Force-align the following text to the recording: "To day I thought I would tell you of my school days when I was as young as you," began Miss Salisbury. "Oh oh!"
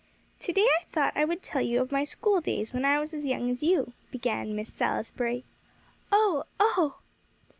"To 0.39 0.51
day 0.51 0.63
I 0.63 0.83
thought 0.91 1.13
I 1.15 1.25
would 1.25 1.43
tell 1.43 1.61
you 1.61 1.79
of 1.79 1.91
my 1.91 2.05
school 2.05 2.41
days 2.41 2.73
when 2.73 2.85
I 2.85 2.99
was 2.99 3.13
as 3.13 3.23
young 3.23 3.51
as 3.51 3.61
you," 3.61 3.93
began 4.09 4.55
Miss 4.55 4.73
Salisbury. 4.73 5.43
"Oh 6.11 6.45
oh!" 6.59 6.97